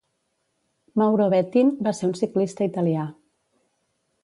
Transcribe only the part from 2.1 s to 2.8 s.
ciclista